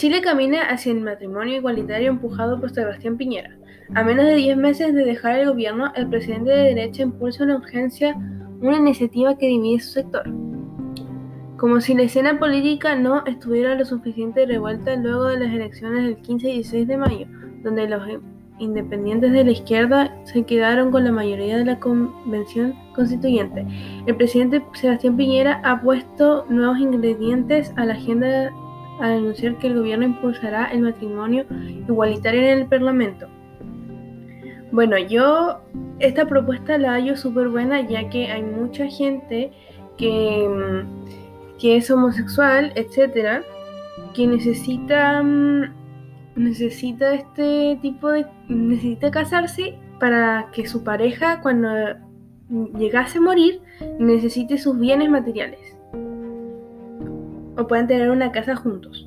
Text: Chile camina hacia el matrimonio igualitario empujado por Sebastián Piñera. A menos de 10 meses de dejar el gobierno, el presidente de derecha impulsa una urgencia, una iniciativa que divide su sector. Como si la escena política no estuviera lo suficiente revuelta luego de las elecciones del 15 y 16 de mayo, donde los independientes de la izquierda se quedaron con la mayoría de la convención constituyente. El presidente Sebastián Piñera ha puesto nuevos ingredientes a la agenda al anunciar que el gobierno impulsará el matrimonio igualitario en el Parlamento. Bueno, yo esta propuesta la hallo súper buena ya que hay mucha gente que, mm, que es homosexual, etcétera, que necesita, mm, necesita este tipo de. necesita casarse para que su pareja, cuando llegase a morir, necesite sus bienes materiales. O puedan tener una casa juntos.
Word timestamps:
Chile 0.00 0.22
camina 0.22 0.62
hacia 0.62 0.92
el 0.92 1.02
matrimonio 1.02 1.56
igualitario 1.56 2.08
empujado 2.08 2.58
por 2.58 2.70
Sebastián 2.70 3.18
Piñera. 3.18 3.58
A 3.94 4.02
menos 4.02 4.24
de 4.24 4.34
10 4.34 4.56
meses 4.56 4.94
de 4.94 5.04
dejar 5.04 5.38
el 5.38 5.50
gobierno, 5.50 5.92
el 5.94 6.08
presidente 6.08 6.52
de 6.52 6.74
derecha 6.74 7.02
impulsa 7.02 7.44
una 7.44 7.56
urgencia, 7.56 8.16
una 8.62 8.78
iniciativa 8.78 9.36
que 9.36 9.48
divide 9.48 9.78
su 9.80 9.90
sector. 9.90 10.22
Como 11.58 11.82
si 11.82 11.92
la 11.92 12.04
escena 12.04 12.38
política 12.38 12.96
no 12.96 13.26
estuviera 13.26 13.74
lo 13.74 13.84
suficiente 13.84 14.46
revuelta 14.46 14.96
luego 14.96 15.26
de 15.26 15.40
las 15.40 15.52
elecciones 15.52 16.04
del 16.04 16.16
15 16.16 16.48
y 16.48 16.52
16 16.54 16.88
de 16.88 16.96
mayo, 16.96 17.26
donde 17.62 17.86
los 17.86 18.02
independientes 18.58 19.32
de 19.32 19.44
la 19.44 19.50
izquierda 19.50 20.16
se 20.24 20.44
quedaron 20.44 20.92
con 20.92 21.04
la 21.04 21.12
mayoría 21.12 21.58
de 21.58 21.66
la 21.66 21.78
convención 21.78 22.74
constituyente. 22.94 23.66
El 24.06 24.16
presidente 24.16 24.64
Sebastián 24.72 25.18
Piñera 25.18 25.60
ha 25.62 25.82
puesto 25.82 26.46
nuevos 26.48 26.78
ingredientes 26.78 27.70
a 27.76 27.84
la 27.84 27.92
agenda 27.92 28.50
al 29.00 29.18
anunciar 29.18 29.58
que 29.58 29.68
el 29.68 29.76
gobierno 29.76 30.04
impulsará 30.04 30.66
el 30.72 30.80
matrimonio 30.80 31.46
igualitario 31.88 32.42
en 32.42 32.58
el 32.58 32.66
Parlamento. 32.66 33.28
Bueno, 34.72 34.98
yo 34.98 35.60
esta 35.98 36.26
propuesta 36.26 36.78
la 36.78 36.92
hallo 36.92 37.16
súper 37.16 37.48
buena 37.48 37.80
ya 37.80 38.08
que 38.08 38.30
hay 38.30 38.42
mucha 38.42 38.86
gente 38.86 39.50
que, 39.96 40.48
mm, 40.48 41.58
que 41.58 41.76
es 41.76 41.90
homosexual, 41.90 42.72
etcétera, 42.76 43.42
que 44.14 44.26
necesita, 44.26 45.22
mm, 45.22 45.74
necesita 46.36 47.14
este 47.14 47.78
tipo 47.82 48.10
de. 48.10 48.26
necesita 48.48 49.10
casarse 49.10 49.78
para 49.98 50.48
que 50.52 50.66
su 50.66 50.82
pareja, 50.84 51.40
cuando 51.42 51.68
llegase 52.78 53.18
a 53.18 53.20
morir, 53.20 53.60
necesite 53.98 54.58
sus 54.58 54.78
bienes 54.78 55.10
materiales. 55.10 55.79
O 57.60 57.66
puedan 57.66 57.86
tener 57.86 58.10
una 58.10 58.32
casa 58.32 58.56
juntos. 58.56 59.06